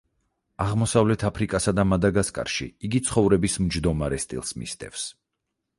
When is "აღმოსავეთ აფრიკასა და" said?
0.63-1.85